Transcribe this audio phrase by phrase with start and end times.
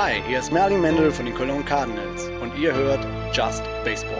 [0.00, 4.14] Hi, hier ist Merlin Mendel von den Cologne Cardinals und ihr hört Just Baseball.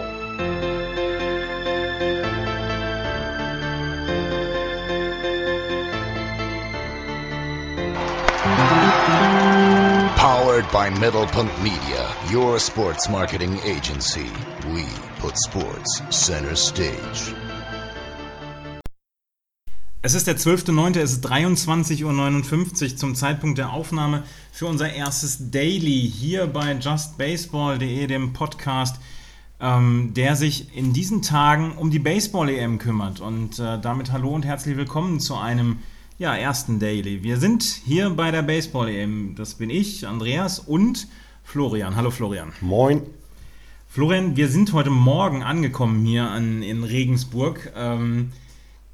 [10.16, 14.32] Powered by Middlepunkt Media, your sports marketing agency.
[14.72, 14.84] We
[15.20, 17.32] put sports center stage.
[20.08, 24.22] Es ist der 12.09., es ist 23.59 Uhr zum Zeitpunkt der Aufnahme
[24.52, 28.96] für unser erstes Daily hier bei justbaseball.de, dem Podcast,
[29.60, 33.20] ähm, der sich in diesen Tagen um die Baseball-EM kümmert.
[33.20, 35.80] Und äh, damit hallo und herzlich willkommen zu einem
[36.16, 37.22] ja, ersten Daily.
[37.22, 39.34] Wir sind hier bei der Baseball-EM.
[39.36, 41.06] Das bin ich, Andreas und
[41.44, 41.96] Florian.
[41.96, 42.54] Hallo Florian.
[42.62, 43.02] Moin.
[43.90, 47.70] Florian, wir sind heute Morgen angekommen hier an, in Regensburg.
[47.76, 48.32] Ähm,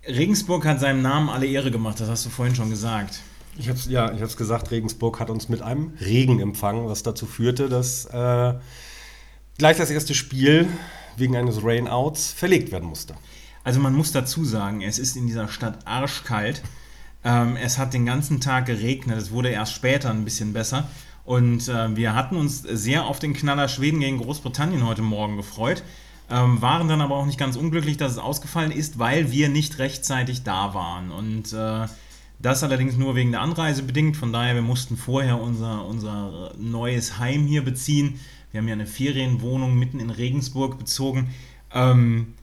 [0.06, 3.20] Regensburg hat seinem Namen alle Ehre gemacht, das hast du vorhin schon gesagt.
[3.56, 7.02] Ich hab's, ja, ich habe es gesagt, Regensburg hat uns mit einem Regen empfangen, was
[7.02, 8.54] dazu führte, dass äh,
[9.58, 10.68] gleich das erste Spiel
[11.16, 13.14] wegen eines Rainouts verlegt werden musste.
[13.62, 16.62] Also man muss dazu sagen, es ist in dieser Stadt arschkalt.
[17.24, 20.88] Ähm, es hat den ganzen Tag geregnet, es wurde erst später ein bisschen besser.
[21.24, 25.82] Und äh, wir hatten uns sehr auf den Knaller Schweden gegen Großbritannien heute Morgen gefreut.
[26.30, 29.78] Ähm, waren dann aber auch nicht ganz unglücklich, dass es ausgefallen ist, weil wir nicht
[29.78, 31.10] rechtzeitig da waren.
[31.10, 31.86] Und äh,
[32.38, 34.16] das allerdings nur wegen der Anreise bedingt.
[34.16, 38.20] Von daher, wir mussten vorher unser, unser neues Heim hier beziehen.
[38.50, 41.30] Wir haben ja eine Ferienwohnung mitten in Regensburg bezogen.
[41.72, 42.34] Ähm,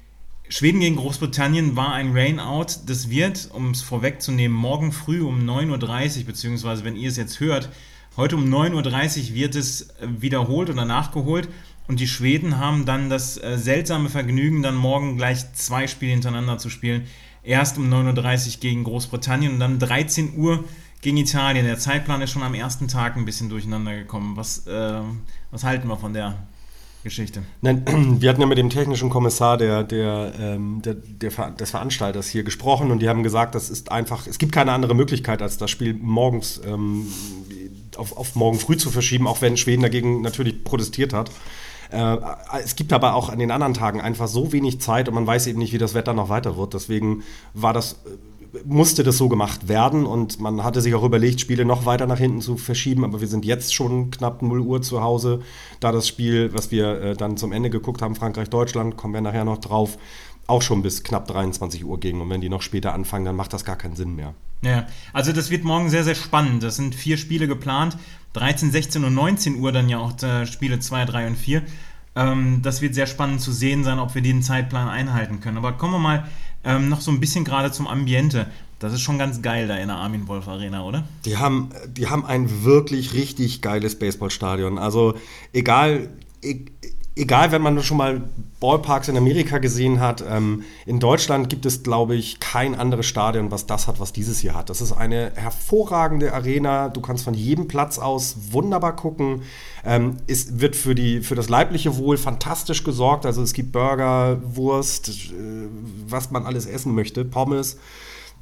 [0.50, 2.82] Schweden gegen Großbritannien war ein Rainout.
[2.86, 7.40] Das wird, um es vorwegzunehmen, morgen früh um 9.30 Uhr, beziehungsweise wenn ihr es jetzt
[7.40, 7.70] hört,
[8.18, 11.48] heute um 9.30 Uhr wird es wiederholt oder nachgeholt.
[11.92, 16.58] Und die Schweden haben dann das äh, seltsame Vergnügen, dann morgen gleich zwei Spiele hintereinander
[16.58, 17.04] zu spielen.
[17.44, 20.64] Erst um 9.30 Uhr gegen Großbritannien und dann 13 Uhr
[21.02, 21.66] gegen Italien.
[21.66, 24.38] Der Zeitplan ist schon am ersten Tag ein bisschen durcheinander gekommen.
[24.38, 25.02] Was, äh,
[25.52, 26.38] was halten wir von der
[27.04, 27.44] Geschichte?
[27.60, 27.84] Nein,
[28.22, 32.44] wir hatten ja mit dem technischen Kommissar der, der, ähm, der, der, des Veranstalters hier
[32.44, 35.70] gesprochen und die haben gesagt, das ist einfach, es gibt keine andere Möglichkeit, als das
[35.70, 37.06] Spiel morgens ähm,
[37.98, 41.30] auf, auf morgen früh zu verschieben, auch wenn Schweden dagegen natürlich protestiert hat.
[41.92, 42.18] Äh,
[42.64, 45.48] es gibt aber auch an den anderen Tagen einfach so wenig Zeit und man weiß
[45.48, 46.74] eben nicht, wie das Wetter noch weiter wird.
[46.74, 48.18] Deswegen war das äh,
[48.66, 52.18] musste das so gemacht werden und man hatte sich auch überlegt, Spiele noch weiter nach
[52.18, 55.42] hinten zu verschieben, aber wir sind jetzt schon knapp 0 Uhr zu Hause,
[55.80, 59.46] da das Spiel, was wir äh, dann zum Ende geguckt haben, Frankreich-Deutschland, kommen wir nachher
[59.46, 59.98] noch drauf,
[60.48, 63.54] auch schon bis knapp 23 Uhr ging und wenn die noch später anfangen, dann macht
[63.54, 64.34] das gar keinen Sinn mehr.
[64.62, 66.64] Ja, also das wird morgen sehr, sehr spannend.
[66.64, 67.98] Das sind vier Spiele geplant.
[68.34, 71.64] 13, 16 und 19 Uhr dann ja auch äh, Spiele 2, 3 und 4.
[72.16, 75.58] Ähm, das wird sehr spannend zu sehen sein, ob wir den Zeitplan einhalten können.
[75.58, 76.28] Aber kommen wir mal
[76.64, 78.48] ähm, noch so ein bisschen gerade zum Ambiente.
[78.80, 81.04] Das ist schon ganz geil da in der Armin Wolf Arena, oder?
[81.26, 84.78] Die haben, die haben ein wirklich richtig geiles Baseballstadion.
[84.78, 85.16] Also
[85.54, 86.10] egal,
[86.42, 86.66] e
[87.16, 88.22] egal, wenn man schon mal
[88.60, 93.52] Ballparks in Amerika gesehen hat, ähm, in Deutschland gibt es, glaube ich, kein anderes Stadion,
[93.52, 94.70] was das hat, was dieses hier hat.
[94.70, 96.90] Das ist eine hervorragende Arena.
[96.90, 99.42] Du kannst von jedem Platz aus wunderbar gucken.
[99.84, 103.26] Ähm, es wird für, die, für das leibliche Wohl fantastisch gesorgt.
[103.26, 105.68] Also es gibt Burger, Wurst, äh,
[106.08, 107.78] was man alles essen möchte, Pommes.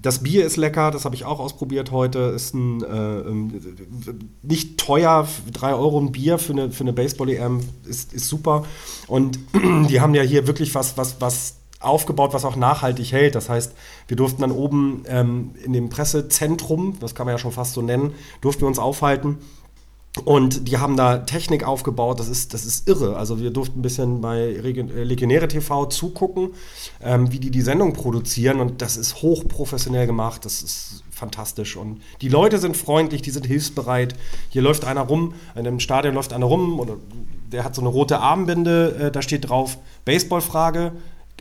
[0.01, 2.19] Das Bier ist lecker, das habe ich auch ausprobiert heute.
[2.19, 3.59] Ist ein, äh, ähm,
[4.41, 8.65] nicht teuer, 3 Euro ein Bier für eine, für eine Baseball-EM ist, ist super.
[9.07, 9.39] Und
[9.89, 13.35] die haben ja hier wirklich was, was, was aufgebaut, was auch nachhaltig hält.
[13.35, 13.73] Das heißt,
[14.07, 17.81] wir durften dann oben ähm, in dem Pressezentrum, das kann man ja schon fast so
[17.81, 19.37] nennen, durften wir uns aufhalten.
[20.25, 23.15] Und die haben da Technik aufgebaut, das ist, das ist irre.
[23.15, 26.49] Also wir durften ein bisschen bei äh, Legionäre TV zugucken,
[27.03, 31.75] ähm, wie die die Sendung produzieren und das ist hochprofessionell gemacht, das ist fantastisch.
[31.75, 34.15] Und die Leute sind freundlich, die sind hilfsbereit.
[34.49, 36.97] Hier läuft einer rum, in einem Stadion läuft einer rum oder
[37.51, 40.93] der hat so eine rote Armbinde, äh, da steht drauf Baseballfrage,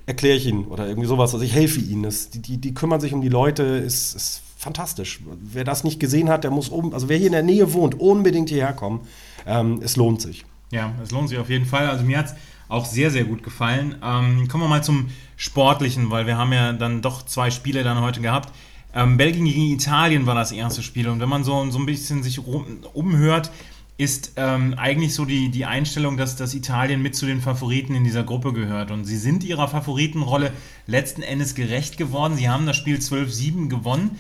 [0.07, 1.35] erkläre ich ihn oder irgendwie sowas.
[1.35, 2.05] Also ich helfe ihnen.
[2.05, 5.21] Das, die, die, die kümmern sich um die Leute, ist, ist fantastisch.
[5.41, 7.99] Wer das nicht gesehen hat, der muss um, also wer hier in der Nähe wohnt,
[7.99, 9.01] unbedingt hierher kommen.
[9.47, 10.45] Ähm, es lohnt sich.
[10.71, 11.89] Ja, es lohnt sich auf jeden Fall.
[11.89, 12.35] Also mir hat es
[12.69, 13.95] auch sehr, sehr gut gefallen.
[14.03, 18.01] Ähm, kommen wir mal zum Sportlichen, weil wir haben ja dann doch zwei Spiele dann
[18.01, 18.53] heute gehabt.
[18.95, 22.23] Ähm, Belgien gegen Italien war das erste Spiel und wenn man so, so ein bisschen
[22.23, 23.51] sich umhört,
[23.99, 28.05] ist ähm, eigentlich so die, die Einstellung, dass, dass Italien mit zu den Favoriten in
[28.05, 28.93] dieser Gruppe gehört.
[28.93, 30.53] Und sie sind ihrer Favoritenrolle
[30.87, 32.37] letzten Endes gerecht geworden.
[32.37, 34.17] Sie haben das Spiel 12-7 gewonnen.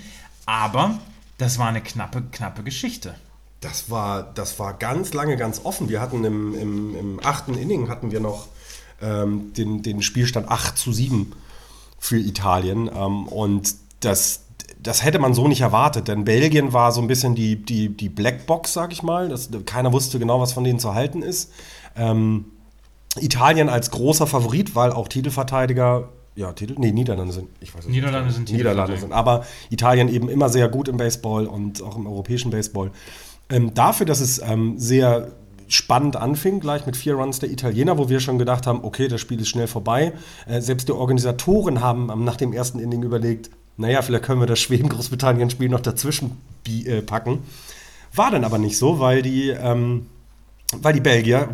[0.49, 0.99] Aber
[1.37, 3.15] das war eine knappe, knappe Geschichte.
[3.61, 5.91] Das war, das war ganz lange ganz offen.
[5.91, 8.47] Wir hatten im, im, im achten Inning hatten wir noch
[9.03, 11.35] ähm, den, den Spielstand 8 zu 7
[11.99, 12.89] für Italien.
[12.89, 14.41] Ähm, und das,
[14.83, 18.09] das hätte man so nicht erwartet, denn Belgien war so ein bisschen die, die, die
[18.09, 19.29] Blackbox, sag ich mal.
[19.29, 21.53] Das, keiner wusste genau, was von denen zu halten ist.
[21.95, 22.47] Ähm,
[23.21, 26.09] Italien als großer Favorit, weil auch Titelverteidiger,
[26.39, 27.97] ja, Titel, nee, Niederlande sind, ich weiß nicht.
[27.97, 32.07] Niederlande sind Niederlande sind, aber Italien eben immer sehr gut im Baseball und auch im
[32.07, 32.93] europäischen Baseball.
[33.51, 35.33] Ähm, dafür, dass es ähm, sehr
[35.67, 39.21] spannend anfing, gleich mit vier Runs der Italiener, wo wir schon gedacht haben, okay, das
[39.21, 40.13] Spiel ist schnell vorbei.
[40.47, 44.47] Äh, selbst die Organisatoren haben ähm, nach dem ersten Inning überlegt, naja, vielleicht können wir
[44.47, 46.37] das Schweden-Großbritannien-Spiel noch dazwischen
[46.69, 47.41] äh, packen.
[48.15, 50.07] War dann aber nicht so, weil die, ähm,
[50.77, 51.49] weil die Belgier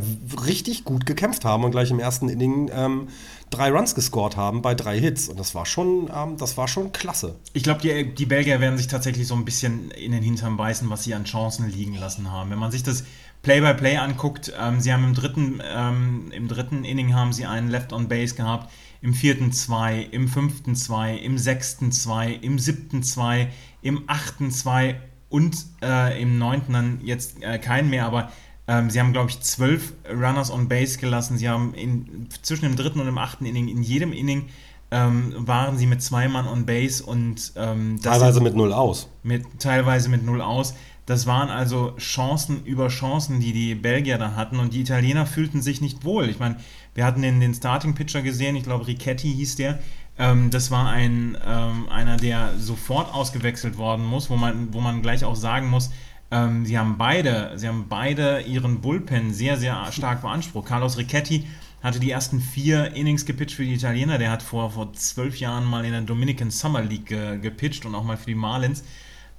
[0.47, 3.09] richtig gut gekämpft haben und gleich im ersten Inning ähm,
[3.55, 5.29] drei Runs gescored haben bei drei Hits.
[5.29, 7.37] Und das war schon, ähm, das war schon klasse.
[7.53, 10.89] Ich glaube, die, die Belgier werden sich tatsächlich so ein bisschen in den Hintern beißen,
[10.91, 12.51] was sie an Chancen liegen lassen haben.
[12.51, 13.05] Wenn man sich das
[13.43, 17.69] Play-by-Play -play anguckt, ähm, sie haben im dritten, ähm, im dritten Inning haben sie einen
[17.69, 18.73] Left on Base gehabt,
[19.03, 23.51] im vierten zwei, im fünften zwei, im sechsten zwei, im siebten zwei,
[23.83, 24.99] im achten zwei
[25.29, 28.31] und äh, im neunten dann jetzt äh, keinen mehr, aber
[28.67, 31.37] ähm, sie haben, glaube ich, zwölf Runners on Base gelassen.
[31.39, 34.47] Sie haben in, zwischen dem dritten und dem achten Inning, in jedem Inning
[34.91, 39.09] ähm, waren sie mit zwei Mann on Base und ähm, teilweise mit null aus.
[39.23, 40.75] Mit, teilweise mit null aus.
[41.07, 45.61] Das waren also Chancen über Chancen, die die Belgier da hatten und die Italiener fühlten
[45.61, 46.31] sich nicht wohl.
[46.31, 46.57] Ich meine,
[46.95, 49.81] wir hatten den, den Starting Pitcher gesehen, ich glaube Richetti hieß der.
[50.17, 55.03] Ähm, das war ein, ähm, einer, der sofort ausgewechselt worden muss, wo man, wo man
[55.03, 55.91] gleich auch sagen muss,
[56.35, 60.67] ähm, sie haben beide, sie haben beide ihren Bullpen sehr, sehr stark beansprucht.
[60.67, 61.47] Carlos Richetti
[61.81, 64.19] hatte die ersten vier Innings gepitcht für die Italiener.
[64.19, 67.95] Der hat vor, vor zwölf Jahren mal in der Dominican Summer League äh, gepitcht und
[67.95, 68.83] auch mal für die Marlins.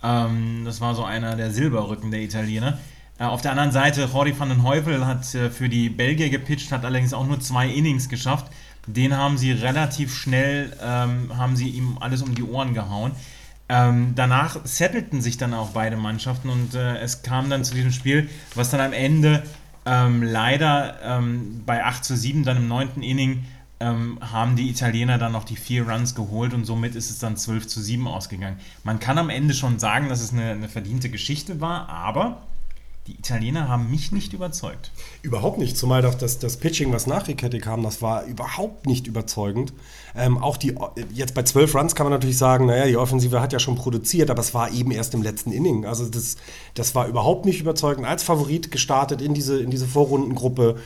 [0.01, 2.77] Ähm, das war so einer der Silberrücken der Italiener.
[3.19, 6.71] Äh, auf der anderen Seite, Jordi van den Heuvel hat äh, für die Belgier gepitcht,
[6.71, 8.49] hat allerdings auch nur zwei Innings geschafft.
[8.87, 13.11] Den haben sie relativ schnell, ähm, haben sie ihm alles um die Ohren gehauen.
[13.67, 17.91] Ähm, danach settelten sich dann auch beide Mannschaften und äh, es kam dann zu diesem
[17.91, 19.43] Spiel, was dann am Ende
[19.85, 23.45] ähm, leider ähm, bei 8 zu 7 dann im neunten Inning
[23.79, 27.37] ähm, haben die Italiener dann noch die vier Runs geholt und somit ist es dann
[27.37, 28.57] 12 zu 7 ausgegangen.
[28.83, 32.44] Man kann am Ende schon sagen, dass es eine, eine verdiente Geschichte war, aber
[33.07, 34.91] die Italiener haben mich nicht überzeugt.
[35.21, 39.05] Überhaupt nicht, zumal doch das, das Pitching, was nach Riquetti kam, das war überhaupt nicht
[39.05, 39.73] überzeugend.
[40.15, 40.75] Ähm, auch die,
[41.13, 44.31] jetzt bei 12 Runs kann man natürlich sagen, naja, die Offensive hat ja schon produziert,
[44.31, 45.85] aber es war eben erst im letzten Inning.
[45.85, 46.37] Also das,
[46.73, 48.07] das war überhaupt nicht überzeugend.
[48.07, 50.77] Als Favorit gestartet in diese, in diese Vorrundengruppe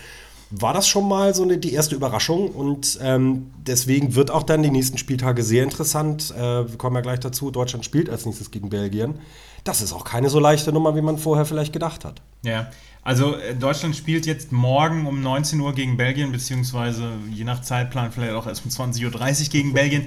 [0.52, 4.64] war das schon mal so eine, die erste Überraschung und ähm, deswegen wird auch dann
[4.64, 6.34] die nächsten Spieltage sehr interessant.
[6.36, 9.20] Äh, wir kommen ja gleich dazu, Deutschland spielt als nächstes gegen Belgien.
[9.64, 12.22] Das ist auch keine so leichte Nummer, wie man vorher vielleicht gedacht hat.
[12.44, 12.72] Ja,
[13.04, 18.12] also äh, Deutschland spielt jetzt morgen um 19 Uhr gegen Belgien, beziehungsweise je nach Zeitplan
[18.12, 19.06] vielleicht auch erst um 20.30
[19.44, 20.06] Uhr gegen Belgien.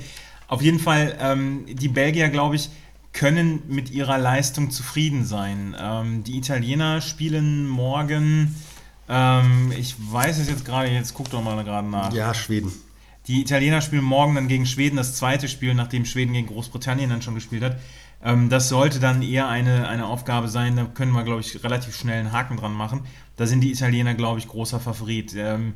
[0.49, 2.69] Auf jeden Fall, ähm, die Belgier, glaube ich,
[3.13, 5.77] können mit ihrer Leistung zufrieden sein.
[5.79, 8.55] Ähm, die Italiener spielen morgen
[9.09, 12.13] ähm, ich weiß es jetzt gerade, jetzt guck doch mal gerade nach.
[12.13, 12.73] Ja, Schweden.
[13.27, 17.23] Die Italiener spielen morgen dann gegen Schweden das zweite Spiel, nachdem Schweden gegen Großbritannien dann
[17.23, 17.77] schon gespielt hat.
[18.25, 21.97] Ähm, das sollte dann eher eine, eine Aufgabe sein, da können wir, glaube ich, relativ
[21.97, 23.03] schnell einen Haken dran machen.
[23.37, 25.35] Da sind die Italiener, glaube ich, großer Favorit.
[25.37, 25.75] Ähm,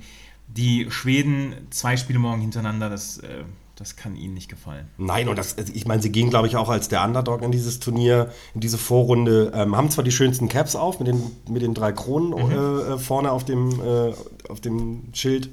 [0.49, 3.44] die Schweden, zwei Spiele morgen hintereinander, das äh,
[3.76, 4.88] das kann ihnen nicht gefallen.
[4.96, 7.52] Nein, und das, also ich meine, sie gehen, glaube ich, auch als der Underdog in
[7.52, 11.61] dieses Turnier, in diese Vorrunde, ähm, haben zwar die schönsten Caps auf, mit den, mit
[11.61, 12.50] den drei Kronen mhm.
[12.50, 14.14] äh, äh vorne auf dem, äh,
[14.49, 15.50] auf dem Schild,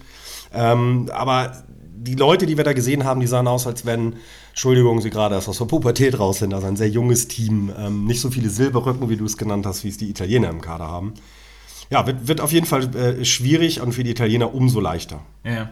[0.53, 1.63] ähm, aber
[1.95, 4.15] die Leute, die wir da gesehen haben, die sahen aus, als wenn,
[4.49, 8.05] Entschuldigung, sie gerade erst aus der Pubertät raus sind, also ein sehr junges Team, ähm,
[8.05, 10.87] nicht so viele Silberrücken, wie du es genannt hast, wie es die Italiener im Kader
[10.87, 11.13] haben.
[11.89, 15.19] Ja, wird, wird auf jeden Fall äh, schwierig und für die Italiener umso leichter.
[15.43, 15.69] Ja.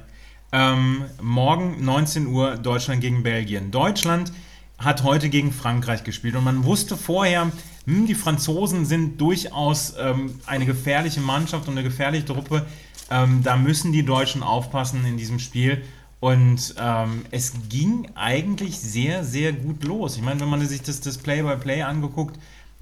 [0.53, 3.72] Ähm, morgen 19 Uhr Deutschland gegen Belgien.
[3.72, 4.34] Deutschland
[4.77, 7.51] hat heute gegen Frankreich gespielt und man wusste vorher,
[7.86, 12.65] hm, die Franzosen sind durchaus ähm, eine gefährliche Mannschaft und eine gefährliche Truppe.
[13.10, 15.84] Ähm, da müssen die Deutschen aufpassen in diesem Spiel.
[16.20, 20.17] Und ähm, es ging eigentlich sehr, sehr gut los.
[20.17, 22.38] Ich meine, wenn man sich das, das Play-by-Play angeguckt,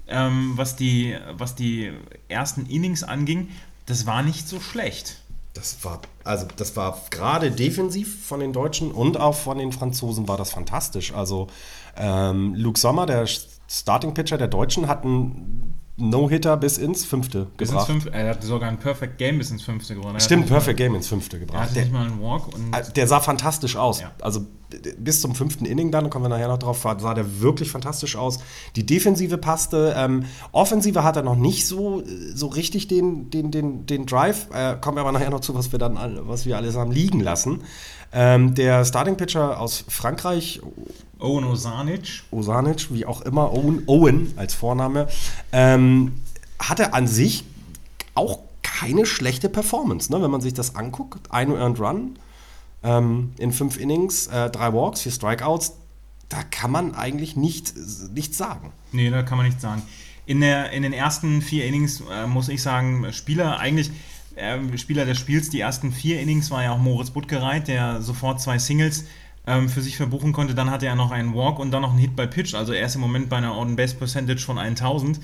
[0.08, 1.90] ähm, was, die, was die
[2.28, 3.48] ersten Innings anging,
[3.86, 5.22] das war nicht so schlecht.
[5.54, 10.28] Das war, also das war gerade defensiv von den Deutschen und auch von den Franzosen
[10.28, 11.12] war das fantastisch.
[11.12, 11.48] Also
[11.96, 13.26] ähm, Luke Sommer, der
[13.68, 17.88] Starting Pitcher der Deutschen, hat einen No-Hitter bis ins Fünfte bis gebracht.
[17.88, 20.20] Ins Fünfte, er hat sogar ein Perfect Game bis ins Fünfte gewonnen.
[20.20, 21.60] Stimmt, Perfect Game ins Fünfte gebracht.
[21.60, 22.48] Er hat nicht mal einen Walk.
[22.72, 24.00] Äh, der sah fantastisch aus.
[24.00, 24.12] Ja.
[24.20, 24.46] Also
[24.98, 28.38] bis zum fünften Inning dann, kommen wir nachher noch drauf, sah der wirklich fantastisch aus.
[28.76, 29.94] Die Defensive passte.
[29.96, 32.02] Ähm, Offensive hat er noch nicht so,
[32.34, 34.48] so richtig den, den, den, den Drive.
[34.52, 37.20] Äh, kommen wir aber nachher noch zu, was wir dann was wir alles haben liegen
[37.20, 37.62] lassen.
[38.12, 40.60] Ähm, der Starting Pitcher aus Frankreich
[41.20, 42.22] Owen Osanic.
[42.30, 45.08] Osanic, wie auch immer, Owen, Owen als Vorname,
[45.52, 46.12] ähm,
[46.58, 47.44] hatte an sich
[48.14, 50.22] auch keine schlechte Performance, ne?
[50.22, 51.30] wenn man sich das anguckt.
[51.30, 52.18] Ein Earned Run
[52.82, 55.74] ähm, in fünf Innings, äh, drei Walks, vier Strikeouts.
[56.28, 57.74] Da kann man eigentlich nicht,
[58.14, 58.72] nichts sagen.
[58.92, 59.82] Nee, da kann man nichts sagen.
[60.26, 63.90] In, der, in den ersten vier Innings äh, muss ich sagen, Spieler eigentlich,
[64.36, 68.40] äh, Spieler des Spiels, die ersten vier Innings war ja auch Moritz Buttgereit, der sofort
[68.40, 69.04] zwei Singles
[69.46, 70.54] ähm, für sich verbuchen konnte.
[70.54, 72.54] Dann hatte er noch einen Walk und dann noch einen Hit by Pitch.
[72.54, 75.20] Also er ist im Moment bei einer On-Base-Percentage von 1000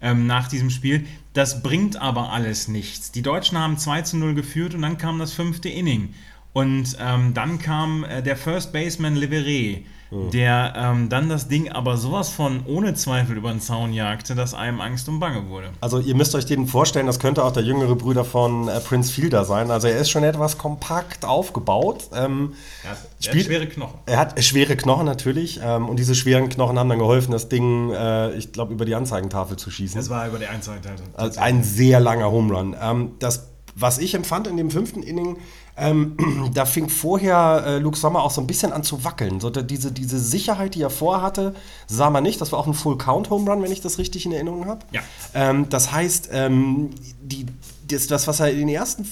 [0.00, 1.06] ähm, nach diesem Spiel.
[1.32, 3.12] Das bringt aber alles nichts.
[3.12, 6.14] Die Deutschen haben 2 zu 0 geführt und dann kam das fünfte Inning.
[6.52, 10.30] Und ähm, dann kam äh, der First Baseman Leveré, mhm.
[10.30, 14.54] der ähm, dann das Ding aber sowas von ohne Zweifel über den Zaun jagte, dass
[14.54, 15.70] einem Angst und Bange wurde.
[15.80, 19.12] Also ihr müsst euch den vorstellen, das könnte auch der jüngere Bruder von äh, Prince
[19.12, 19.70] Fielder sein.
[19.70, 22.08] Also er ist schon etwas kompakt aufgebaut.
[22.14, 23.98] Ähm, er, hat, er hat schwere Knochen.
[24.06, 25.60] Er hat schwere Knochen natürlich.
[25.62, 28.94] Ähm, und diese schweren Knochen haben dann geholfen, das Ding, äh, ich glaube, über die
[28.94, 30.00] Anzeigentafel zu schießen.
[30.00, 31.04] Es war über die Anzeigentafel.
[31.14, 32.76] Also ein sehr langer Home Run.
[32.80, 33.48] Ähm, das
[33.80, 35.38] was ich empfand in dem fünften Inning,
[35.78, 36.16] ähm,
[36.54, 39.40] da fing vorher äh, Luke Sommer auch so ein bisschen an zu wackeln.
[39.40, 41.54] So, diese, diese Sicherheit, die er vorher hatte,
[41.86, 42.40] sah man nicht.
[42.40, 44.84] Das war auch ein Full-Count-Home Run, wenn ich das richtig in Erinnerung habe.
[44.90, 45.02] Ja.
[45.34, 46.90] Ähm, das heißt, ähm,
[47.22, 47.46] die,
[47.86, 49.08] das, das, was er in den ersten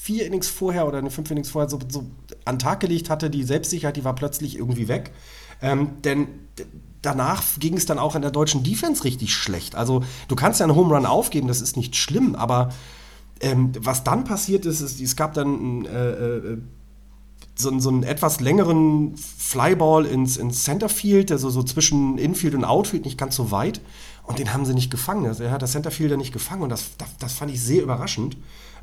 [0.00, 2.06] vier Innings vorher oder in den fünf Innings vorher so, so
[2.44, 5.12] an den Tag gelegt hatte, die Selbstsicherheit, die war plötzlich irgendwie weg.
[5.62, 6.28] Ähm, denn
[7.02, 9.74] danach ging es dann auch in der deutschen Defense richtig schlecht.
[9.74, 12.70] Also du kannst ja einen Home Run aufgeben, das ist nicht schlimm, aber
[13.40, 16.58] ähm, was dann passiert ist, ist, es gab dann äh, äh,
[17.54, 23.04] so, so, einen etwas längeren Flyball ins, ins Centerfield, also so zwischen Infield und Outfield,
[23.04, 23.80] nicht ganz so weit.
[24.24, 25.26] Und den haben sie nicht gefangen.
[25.26, 28.36] Also er hat das Centerfielder nicht gefangen und das, das, das fand ich sehr überraschend.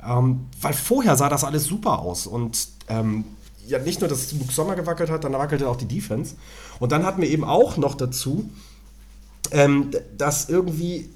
[0.06, 2.28] Ähm, weil vorher sah das alles super aus.
[2.28, 3.24] Und ähm,
[3.68, 6.36] ja, nicht nur, dass Luke Sommer gewackelt hat, dann wackelte auch die Defense.
[6.80, 8.50] Und dann hatten wir eben auch noch dazu,
[9.52, 11.10] ähm, dass irgendwie,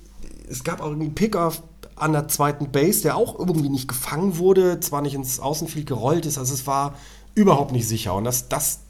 [0.49, 1.61] es gab auch irgendwie Pickoff
[2.01, 6.25] an der zweiten Base, der auch irgendwie nicht gefangen wurde, zwar nicht ins Außenfield gerollt
[6.25, 6.95] ist, also es war
[7.35, 8.13] überhaupt nicht sicher.
[8.13, 8.81] Und das, das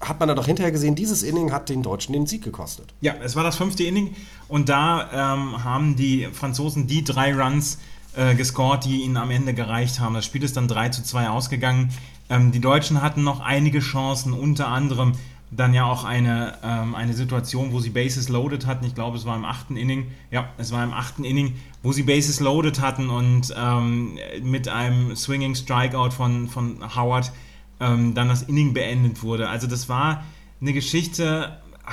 [0.00, 2.92] hat man dann doch hinterher gesehen, dieses Inning hat den Deutschen den Sieg gekostet.
[3.00, 4.14] Ja, es war das fünfte Inning
[4.48, 7.78] und da ähm, haben die Franzosen die drei Runs
[8.16, 10.14] äh, gescored, die ihnen am Ende gereicht haben.
[10.14, 11.90] Das Spiel ist dann 3 zu 2 ausgegangen.
[12.30, 15.12] Ähm, die Deutschen hatten noch einige Chancen, unter anderem
[15.56, 18.84] dann ja auch eine, ähm, eine Situation, wo sie Bases loaded hatten.
[18.84, 20.10] Ich glaube, es war im achten Inning.
[20.30, 25.14] Ja, es war im achten Inning, wo sie Bases loaded hatten und ähm, mit einem
[25.14, 27.32] Swinging Strikeout von, von Howard
[27.80, 29.48] ähm, dann das Inning beendet wurde.
[29.48, 30.24] Also das war
[30.60, 31.92] eine Geschichte, ah,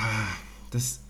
[0.70, 1.00] das,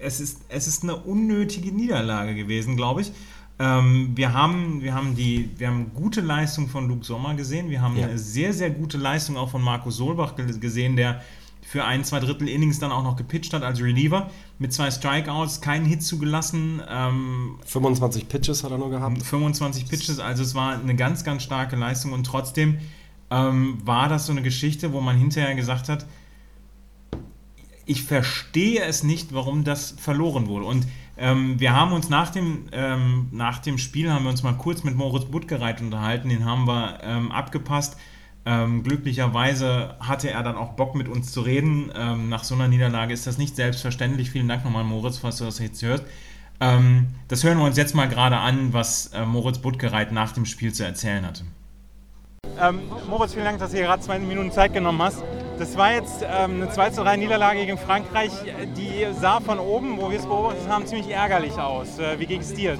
[0.00, 3.12] es, ist, es ist eine unnötige Niederlage gewesen, glaube ich.
[3.58, 7.70] Ähm, wir, haben, wir, haben die, wir haben gute Leistung von Luke Sommer gesehen.
[7.70, 8.06] Wir haben ja.
[8.06, 11.22] eine sehr, sehr gute Leistung auch von Markus Solbach gesehen, der
[11.66, 15.60] für ein, zwei Drittel Innings dann auch noch gepitcht hat als Reliever mit zwei Strikeouts,
[15.60, 16.82] keinen Hit zugelassen.
[16.88, 19.22] Ähm, 25 Pitches hat er nur gehabt.
[19.22, 22.78] 25 Pitches, also es war eine ganz, ganz starke Leistung und trotzdem
[23.30, 26.06] ähm, war das so eine Geschichte, wo man hinterher gesagt hat,
[27.86, 30.66] ich verstehe es nicht, warum das verloren wurde.
[30.66, 34.54] Und ähm, wir haben uns nach dem, ähm, nach dem Spiel, haben wir uns mal
[34.54, 37.96] kurz mit Moritz Buttgereit unterhalten, den haben wir ähm, abgepasst
[38.46, 41.90] ähm, glücklicherweise hatte er dann auch Bock mit uns zu reden.
[41.96, 44.30] Ähm, nach so einer Niederlage ist das nicht selbstverständlich.
[44.30, 46.04] Vielen Dank nochmal, Moritz, falls du das jetzt hörst.
[46.60, 50.44] Ähm, das hören wir uns jetzt mal gerade an, was äh, Moritz Buttgereit nach dem
[50.44, 51.44] Spiel zu erzählen hatte.
[52.60, 55.24] Ähm, Moritz, vielen Dank, dass du dir gerade zwei Minuten Zeit genommen hast.
[55.58, 58.32] Das war jetzt ähm, eine 2 zu 3 Niederlage gegen Frankreich.
[58.76, 61.98] Die sah von oben, wo wir es beobachtet haben, ziemlich ärgerlich aus.
[61.98, 62.76] Äh, wie ging es dir?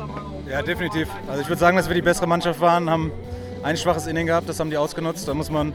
[0.51, 1.09] Ja, definitiv.
[1.29, 3.13] Also ich würde sagen, dass wir die bessere Mannschaft waren, haben
[3.65, 5.27] ein schwaches Inning gehabt, das haben die ausgenutzt.
[5.27, 5.73] Da muss man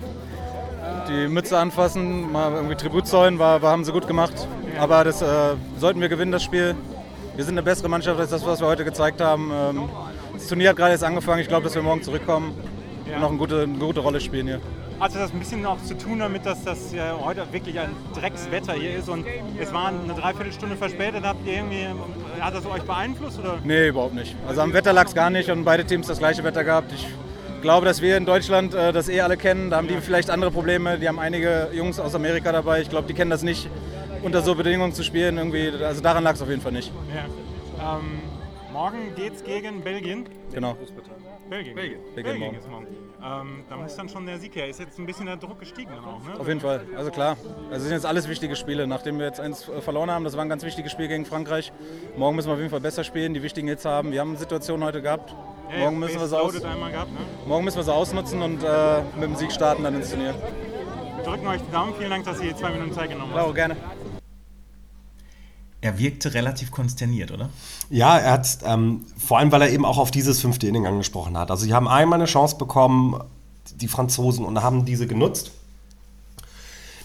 [1.10, 4.48] die Mütze anfassen, mal irgendwie Tribut zollen, war, war haben sie gut gemacht.
[4.80, 6.76] Aber das äh, sollten wir gewinnen, das Spiel.
[7.36, 9.52] Wir sind eine bessere Mannschaft als das, was wir heute gezeigt haben.
[9.52, 9.90] Ähm,
[10.34, 11.42] das Turnier hat gerade jetzt angefangen.
[11.42, 12.54] Ich glaube, dass wir morgen zurückkommen
[13.08, 13.16] ja.
[13.16, 14.62] und noch eine gute, eine gute Rolle spielen hier.
[15.00, 18.74] Hatte das ein bisschen auch zu tun damit, dass das ja heute wirklich ein Dreckswetter
[18.74, 19.26] hier ist und
[19.58, 21.24] es war eine Dreiviertelstunde verspätet?
[21.24, 21.88] Habt ihr irgendwie,
[22.40, 23.40] hat das euch beeinflusst?
[23.40, 23.58] Oder?
[23.64, 24.36] Nee, überhaupt nicht.
[24.48, 26.92] Also am Wetter lag es gar nicht und beide Teams das gleiche Wetter gehabt.
[26.92, 27.08] Ich
[27.62, 29.70] glaube, dass wir in Deutschland äh, das eh alle kennen.
[29.70, 30.98] Da haben die vielleicht andere Probleme.
[31.00, 32.82] Die haben einige Jungs aus Amerika dabei.
[32.82, 33.70] Ich glaube, die kennen das nicht,
[34.22, 35.38] unter so Bedingungen zu spielen.
[35.38, 36.92] Irgendwie, also daran lag es auf jeden Fall nicht.
[37.14, 37.98] Ja.
[37.98, 38.22] Ähm,
[38.72, 40.26] morgen es gegen Belgien.
[40.54, 40.76] Genau.
[41.50, 41.76] Belgien.
[41.76, 41.76] Belgien.
[41.76, 42.58] Belgien, Belgien morgen.
[42.58, 42.88] ist morgen.
[43.22, 44.70] Ähm, da ist dann schon der Sieg her.
[44.70, 46.40] Ist jetzt ein bisschen der Druck gestiegen auch, ne?
[46.40, 46.82] Auf jeden Fall.
[46.96, 47.38] Also klar.
[47.70, 48.86] Also es sind jetzt alles wichtige Spiele.
[48.88, 51.74] Nachdem wir jetzt eins äh, verloren haben, das war ein ganz wichtiges Spiel gegen Frankreich.
[52.16, 54.12] Morgen müssen wir auf jeden Fall besser spielen, die wichtigen Hits haben.
[54.12, 55.36] Wir haben Situationen heute gehabt.
[55.72, 57.20] Ja, morgen, müssen wir sie aus gehabt, ne?
[57.46, 60.34] morgen müssen wir sie ausnutzen und äh, mit dem Sieg starten dann ins Turnier.
[61.16, 61.94] Wir drücken euch die Daumen.
[61.96, 63.48] Vielen Dank, dass ihr zwei Minuten Zeit genommen habt.
[63.48, 63.76] Oh, gerne.
[65.82, 67.50] er wirkte relativ konsterniert, oder?
[67.90, 71.38] Ja, er hat, ähm, vor allem, weil er eben auch auf dieses fünfte Inning angesprochen
[71.38, 71.52] hat.
[71.52, 73.22] Also, sie haben einmal eine Chance bekommen,
[73.76, 75.52] die Franzosen, und haben diese genutzt.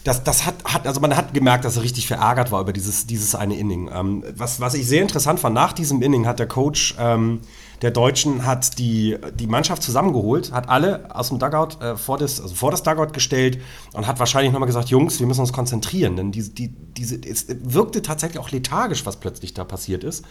[0.03, 3.07] Das, das hat, hat, also man hat gemerkt, dass er richtig verärgert war über dieses,
[3.07, 3.89] dieses eine Inning.
[3.93, 7.41] Ähm, was, was ich sehr interessant fand, nach diesem Inning hat der Coach ähm,
[7.81, 12.41] der Deutschen hat die, die Mannschaft zusammengeholt, hat alle aus dem Dugout äh, vor, das,
[12.41, 13.59] also vor das Dugout gestellt
[13.93, 17.47] und hat wahrscheinlich nochmal gesagt, Jungs, wir müssen uns konzentrieren, denn die, die, diese, es
[17.63, 20.25] wirkte tatsächlich auch lethargisch, was plötzlich da passiert ist.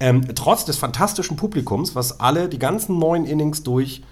[0.00, 4.02] Ähm, trotz des fantastischen Publikums, was alle die ganzen neun Innings durch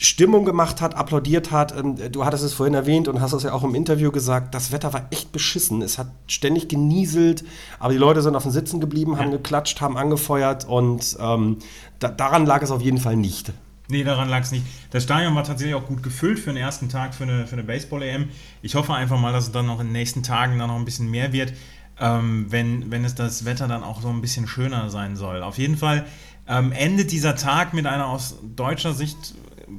[0.00, 1.76] Stimmung gemacht hat, applaudiert hat.
[1.76, 4.70] Ähm, du hattest es vorhin erwähnt und hast es ja auch im Interview gesagt, das
[4.70, 5.82] Wetter war echt beschissen.
[5.82, 7.44] Es hat ständig genieselt,
[7.80, 11.58] aber die Leute sind auf den Sitzen geblieben, haben geklatscht, haben angefeuert und ähm,
[11.98, 13.52] da, daran lag es auf jeden Fall nicht.
[13.90, 14.64] Nee, daran lag es nicht.
[14.90, 17.64] Das Stadion war tatsächlich auch gut gefüllt für den ersten Tag für eine, für eine
[17.64, 18.28] Baseball-EM.
[18.62, 20.84] Ich hoffe einfach mal, dass es dann noch in den nächsten Tagen dann noch ein
[20.84, 21.54] bisschen mehr wird,
[21.98, 25.42] ähm, wenn, wenn es das Wetter dann auch so ein bisschen schöner sein soll.
[25.42, 26.04] Auf jeden Fall
[26.46, 29.34] ähm, endet dieser Tag mit einer aus deutscher Sicht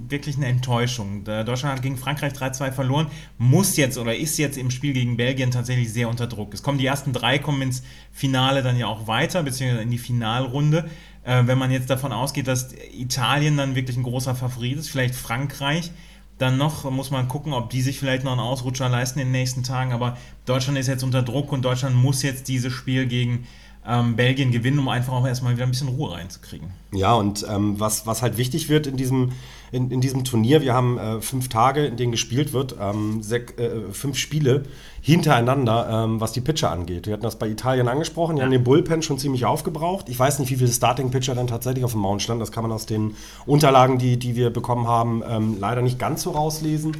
[0.07, 1.23] wirklich eine Enttäuschung.
[1.23, 5.51] Deutschland hat gegen Frankreich 3-2 verloren, muss jetzt oder ist jetzt im Spiel gegen Belgien
[5.51, 6.53] tatsächlich sehr unter Druck.
[6.53, 9.97] Es kommen die ersten drei, kommen ins Finale dann ja auch weiter, beziehungsweise in die
[9.97, 10.89] Finalrunde.
[11.23, 15.15] Äh, wenn man jetzt davon ausgeht, dass Italien dann wirklich ein großer Favorit ist, vielleicht
[15.15, 15.91] Frankreich,
[16.37, 19.33] dann noch muss man gucken, ob die sich vielleicht noch einen Ausrutscher leisten in den
[19.33, 19.91] nächsten Tagen.
[19.91, 23.45] Aber Deutschland ist jetzt unter Druck und Deutschland muss jetzt dieses Spiel gegen
[23.85, 26.71] ähm, Belgien gewinnen, um einfach auch erstmal wieder ein bisschen Ruhe reinzukriegen.
[26.93, 29.31] Ja, und ähm, was, was halt wichtig wird in diesem
[29.71, 30.61] in, in diesem Turnier.
[30.61, 34.63] Wir haben äh, fünf Tage, in denen gespielt wird, ähm, sech, äh, fünf Spiele
[35.01, 37.07] hintereinander, ähm, was die Pitcher angeht.
[37.07, 40.09] Wir hatten das bei Italien angesprochen, die haben den Bullpen schon ziemlich aufgebraucht.
[40.09, 42.41] Ich weiß nicht, wie viele Starting-Pitcher dann tatsächlich auf dem Mount standen.
[42.41, 46.23] Das kann man aus den Unterlagen, die, die wir bekommen haben, ähm, leider nicht ganz
[46.23, 46.97] so rauslesen.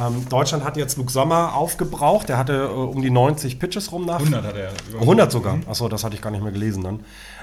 [0.00, 2.28] Ähm, Deutschland hat jetzt Luke Sommer aufgebraucht.
[2.28, 4.18] Der hatte äh, um die 90 Pitches rum nach.
[4.18, 4.72] 100 hat er.
[5.00, 5.56] 100 sogar.
[5.56, 5.64] Mhm.
[5.68, 7.00] Achso, das hatte ich gar nicht mehr gelesen dann.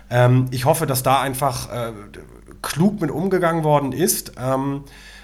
[0.09, 1.91] Ähm, ich hoffe, dass da einfach äh,
[2.61, 4.33] klug mit umgegangen worden ist.
[4.37, 4.83] Ähm,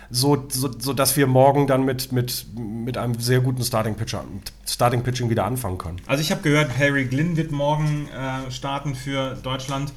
[0.09, 4.23] so, so, so, dass wir morgen dann mit, mit, mit einem sehr guten Starting, Pitcher,
[4.65, 6.01] Starting Pitching wieder anfangen können.
[6.05, 9.91] Also ich habe gehört, Harry Glynn wird morgen äh, starten für Deutschland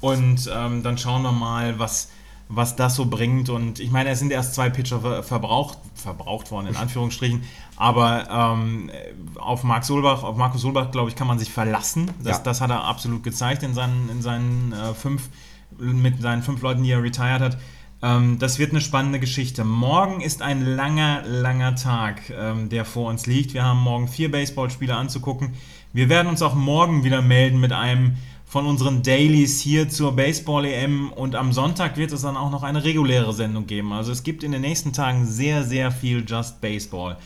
[0.00, 2.08] und ähm, dann schauen wir mal, was,
[2.48, 3.50] was das so bringt.
[3.50, 7.42] Und ich meine, es sind erst zwei Pitcher verbraucht, verbraucht worden, in Anführungsstrichen.
[7.76, 8.90] Aber ähm,
[9.38, 12.10] auf Marc Solbach, auf Markus Solbach, glaube ich, kann man sich verlassen.
[12.22, 12.42] Das, ja.
[12.42, 15.28] das hat er absolut gezeigt in seinen, in seinen äh, fünf
[15.78, 17.58] mit seinen fünf Leuten, die er retired hat.
[18.02, 19.64] Ähm, das wird eine spannende Geschichte.
[19.64, 23.54] Morgen ist ein langer, langer Tag, ähm, der vor uns liegt.
[23.54, 25.54] Wir haben morgen vier Baseballspiele anzugucken.
[25.92, 31.12] Wir werden uns auch morgen wieder melden mit einem von unseren Dailies hier zur Baseball-EM
[31.12, 33.92] und am Sonntag wird es dann auch noch eine reguläre Sendung geben.
[33.92, 37.16] Also es gibt in den nächsten Tagen sehr, sehr viel Just Baseball.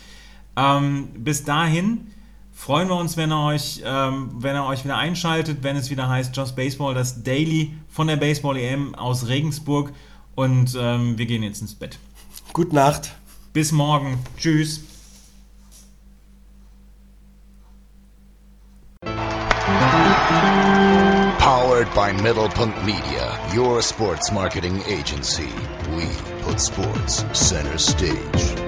[0.55, 2.11] Ähm, bis dahin
[2.55, 6.09] freuen wir uns, wenn ihr euch, ähm, wenn ihr euch wieder einschaltet, wenn es wieder
[6.09, 9.91] heißt Just Baseball, das Daily von der Baseball EM aus Regensburg.
[10.33, 11.99] Und ähm, wir gehen jetzt ins Bett.
[12.53, 13.13] Gute Nacht.
[13.53, 14.17] Bis morgen.
[14.37, 14.81] Tschüss.
[21.39, 25.49] Powered by Middlepunkt Media, your sports marketing agency.
[25.95, 26.07] We
[26.43, 28.64] put sports center stage.